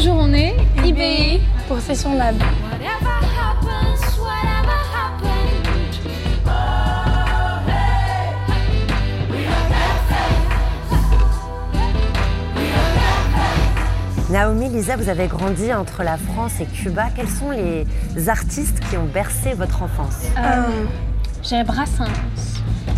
[0.00, 0.54] Bonjour, on est
[0.84, 2.36] IBI pour Session Lab.
[14.30, 17.08] Naomi, Lisa, vous avez grandi entre la France et Cuba.
[17.16, 17.84] Quels sont les
[18.28, 20.26] artistes qui ont bercé votre enfance?
[20.38, 20.84] Euh,
[21.42, 22.04] J'ai Brassens,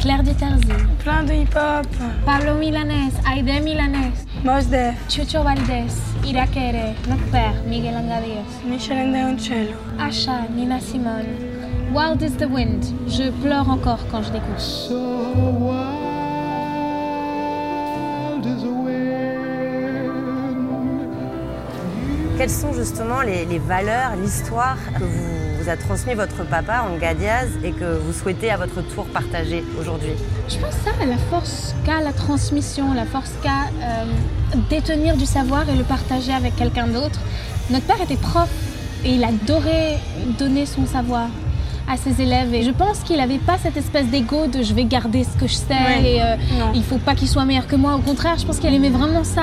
[0.01, 1.87] Claire Diterzi, plein de hip-hop,
[2.25, 4.15] Pablo Milanés, Aide Milanés,
[4.45, 11.37] Mos Def, Chucho Valdés, Irakere, notre père, Miguel Angadios, Michel Andreoncello, Asha, Nina Simone,
[11.93, 12.85] Wild is the Wind.
[13.09, 15.60] Je pleure encore quand je l'écoute.
[22.41, 27.71] Quelles sont justement les, valeurs, l'histoire que vous, a transmis votre papa en Gadiaz et
[27.71, 30.13] que vous souhaitez à votre tour partager aujourd'hui?
[30.49, 34.05] Je pense ça, la force qu'a la transmission, la force qu'a euh,
[34.71, 37.21] détenir du savoir et le partager avec quelqu'un d'autre.
[37.69, 38.49] Notre père était prof
[39.05, 39.99] et il adorait
[40.39, 41.29] donner son savoir
[41.91, 42.55] à ses élèves.
[42.55, 45.47] Et je pense qu'il n'avait pas cette espèce d'ego de je vais garder ce que
[45.49, 46.37] je sais et euh,
[46.75, 47.97] il faut pas qu'il soit meilleur que moi.
[47.97, 49.43] Au contraire, je pense qu'il aimait vraiment ça,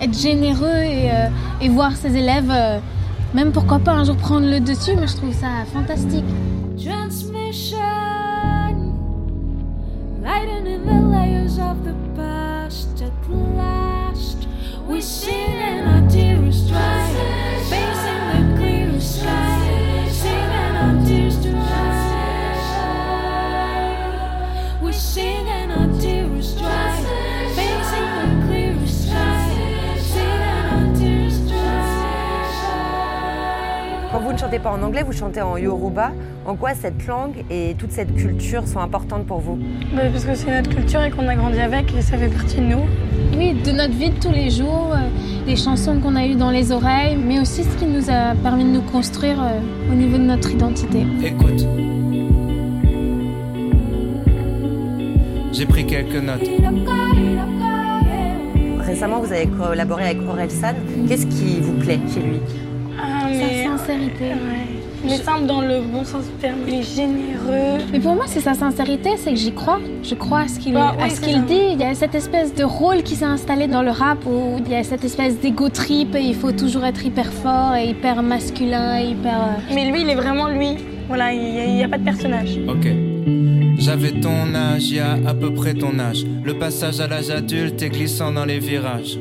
[0.00, 1.28] être généreux et, euh,
[1.60, 2.78] et voir ses élèves, euh,
[3.34, 4.92] même pourquoi pas un jour prendre le dessus.
[4.98, 6.24] Mais je trouve ça fantastique.
[6.76, 7.78] Transmission,
[10.24, 13.12] in the layers of the past at
[13.56, 14.46] last.
[14.86, 16.97] We ne
[34.48, 36.10] chantez pas en anglais, vous chantez en yoruba.
[36.46, 39.58] En quoi cette langue et toute cette culture sont importantes pour vous
[39.94, 42.56] bah, Parce que c'est notre culture et qu'on a grandi avec et ça fait partie
[42.56, 42.86] de nous.
[43.36, 45.06] Oui, de notre vie de tous les jours, euh,
[45.46, 48.64] les chansons qu'on a eues dans les oreilles, mais aussi ce qui nous a permis
[48.64, 51.04] de nous construire euh, au niveau de notre identité.
[51.22, 51.66] Écoute.
[55.52, 56.48] J'ai pris quelques notes.
[58.80, 60.74] Récemment, vous avez collaboré avec Aurel San.
[61.06, 62.40] Qu'est-ce qui vous plaît chez lui?
[63.88, 64.32] Sincérité.
[65.04, 67.84] Il est simple dans le bon sens du terme, il est généreux.
[67.92, 69.78] Mais pour moi, c'est sa sincérité, c'est que j'y crois.
[70.02, 71.68] Je crois à ce qu'il bah, ce qu'il dit.
[71.72, 74.70] Il y a cette espèce de rôle qui s'est installé dans le rap où il
[74.70, 78.22] y a cette espèce d'ego trip et il faut toujours être hyper fort et hyper
[78.22, 79.40] masculin et hyper.
[79.40, 80.76] Euh, Mais lui, il est vraiment lui.
[81.06, 82.58] Voilà, il n'y a, pas de personnage.
[82.68, 82.88] Ok.
[83.78, 86.26] J'avais ton âge, il y a à peu près ton âge.
[86.44, 89.18] Le passage à l'âge adulte est glissant dans les virages.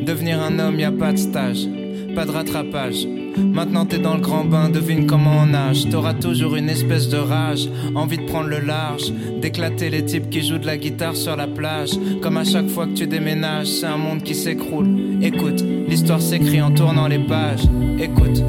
[0.00, 1.66] Devenir un homme, y a pas de stage,
[2.14, 3.06] pas de rattrapage.
[3.36, 5.88] Maintenant t'es dans le grand bain, devine comment on nage.
[5.88, 10.46] T'auras toujours une espèce de rage, envie de prendre le large, d'éclater les types qui
[10.46, 11.90] jouent de la guitare sur la plage.
[12.22, 14.88] Comme à chaque fois que tu déménages, c'est un monde qui s'écroule.
[15.22, 17.64] Écoute, l'histoire s'écrit en tournant les pages.
[17.98, 18.42] Écoute.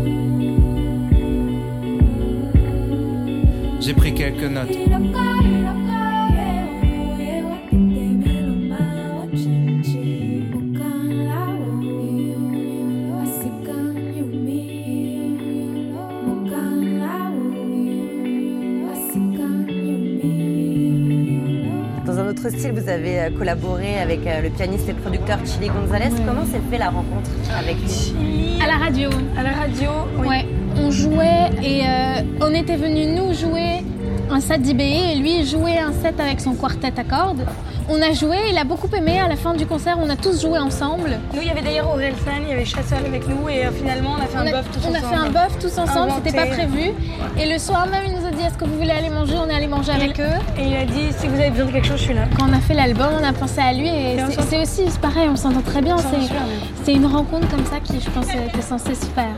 [3.79, 4.77] J'ai pris quelques notes.
[22.37, 26.09] Style, vous avez euh, collaboré avec euh, le pianiste et producteur Chili Gonzalez.
[26.25, 29.09] Comment s'est fait la rencontre avec lui À la radio.
[29.37, 29.89] À la radio,
[30.19, 30.45] Ouais.
[30.79, 33.83] On jouait et euh, on était venu nous jouer
[34.29, 37.43] un set d'IBE et lui jouait un set avec son quartet à cordes.
[37.89, 39.19] On a joué, il a beaucoup aimé.
[39.19, 41.17] À la fin du concert, on a tous joué ensemble.
[41.33, 44.15] Nous, il y avait d'ailleurs Aurel San, il y avait Chassol avec nous et finalement,
[44.19, 44.97] on a fait un bœuf tous ensemble.
[45.01, 46.91] On a fait un bœuf tous ensemble, c'était pas prévu.
[47.39, 49.49] Et le soir même, il nous a dit Est-ce que vous voulez aller manger On
[49.49, 50.37] est allé manger avec eux.
[50.57, 52.25] Et il a dit Si vous avez besoin de quelque chose, je suis là.
[52.37, 54.17] Quand on a fait l'album, on a pensé à lui et
[54.49, 55.97] c'est aussi pareil, on s'entend très bien.
[56.83, 59.35] C'est une rencontre comme ça qui, je pense, était censée se faire.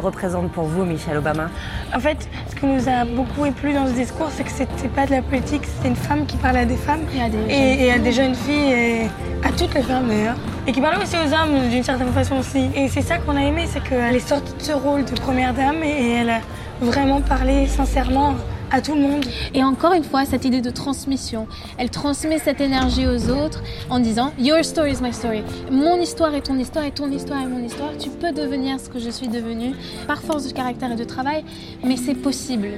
[0.00, 1.50] Représente pour vous, Michelle Obama?
[1.94, 5.06] En fait, ce qui nous a beaucoup plu dans ce discours, c'est que c'était pas
[5.06, 7.92] de la politique, c'était une femme qui parlait à des femmes et à des, et,
[7.92, 9.02] à des jeunes filles, et
[9.44, 10.36] à toutes les femmes d'ailleurs.
[10.66, 12.70] et qui parlait aussi aux hommes d'une certaine façon aussi.
[12.74, 15.54] Et c'est ça qu'on a aimé, c'est qu'elle est sortie de ce rôle de première
[15.54, 16.40] dame et elle a
[16.80, 18.34] vraiment parlé sincèrement
[18.70, 19.24] à tout le monde.
[19.54, 21.46] Et encore une fois, cette idée de transmission.
[21.78, 25.42] Elle transmet cette énergie aux autres en disant Your story is my story.
[25.70, 27.90] Mon histoire est ton histoire et ton histoire est mon histoire.
[27.98, 29.74] Tu peux devenir ce que je suis devenue
[30.06, 31.44] par force de caractère et de travail,
[31.84, 32.68] mais c'est possible.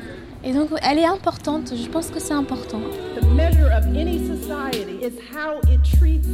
[0.44, 1.72] Et donc, elle est importante.
[1.76, 2.80] Je pense que c'est important.
[3.20, 6.26] The measure of any society is how it treats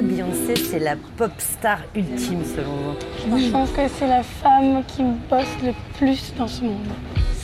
[0.00, 2.96] que Beyoncé, c'est la pop star ultime selon
[3.28, 6.86] vous Je pense que c'est la femme qui bosse le plus dans ce monde.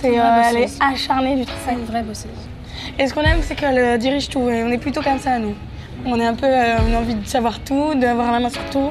[0.00, 1.80] C'est, euh, elle est acharnée du C'est travail.
[1.80, 2.30] une vraie bosseuse.
[2.98, 4.48] Et ce qu'on aime, c'est qu'elle euh, dirige tout.
[4.48, 5.54] Et on est plutôt comme ça, nous.
[6.06, 8.64] On est un peu, euh, on a envie de savoir tout, d'avoir la main sur
[8.70, 8.90] tout.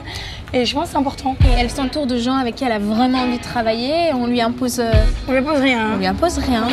[0.53, 1.35] Et je pense que c'est important.
[1.45, 4.11] Et elle s'entoure de gens avec qui elle a vraiment envie de travailler.
[4.13, 4.91] On lui impose, euh,
[5.27, 5.91] On lui pose rien.
[5.93, 6.67] on lui impose rien.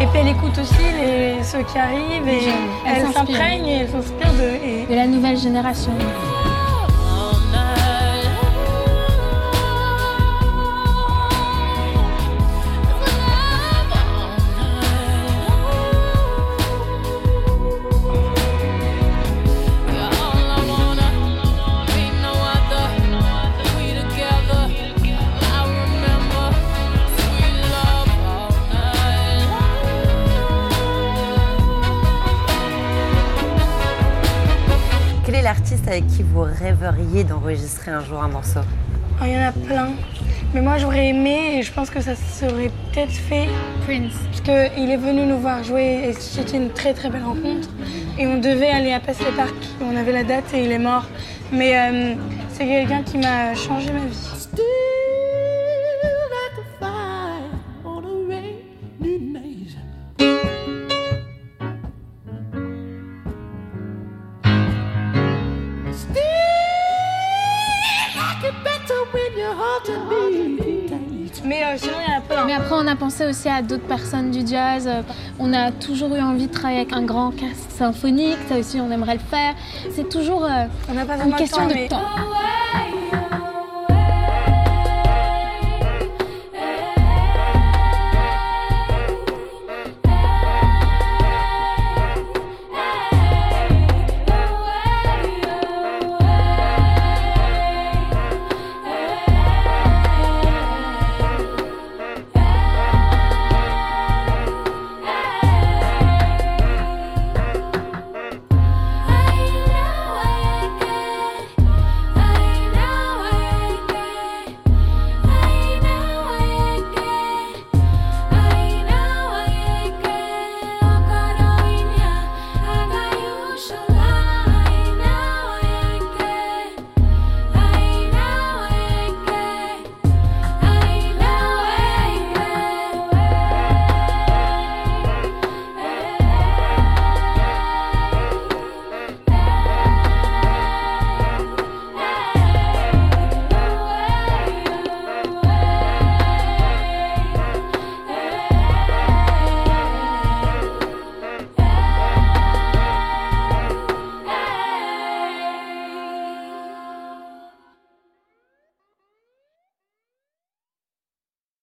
[0.00, 2.48] Et puis elle écoute aussi les, ceux qui arrivent et.
[2.86, 4.66] Elle s'imprègne et elle s'inspire de.
[4.66, 5.92] et- De la nouvelle génération.
[35.50, 38.60] L'artiste avec qui vous rêveriez d'enregistrer un jour un morceau
[39.20, 39.88] Oh, Il y en a plein.
[40.54, 43.48] Mais moi j'aurais aimé et je pense que ça serait peut-être fait
[43.84, 44.12] Prince.
[44.26, 47.68] parce qu'il est venu nous voir jouer et c'était une très très belle rencontre.
[48.16, 49.56] Et on devait aller à Paisley Park.
[49.82, 51.06] On avait la date et il est mort.
[51.50, 52.14] Mais euh,
[52.52, 54.39] c'est quelqu'un qui m'a changé ma vie.
[71.44, 72.44] Mais euh, sinon il y en a plein.
[72.46, 74.86] Mais après, on a pensé aussi à d'autres personnes du jazz.
[74.86, 75.02] Euh,
[75.38, 78.36] On a toujours eu envie de travailler avec un grand cast symphonique.
[78.48, 79.54] Ça aussi, on aimerait le faire.
[79.90, 82.02] C'est toujours euh, on n'a pas une question de temps, de mais temps.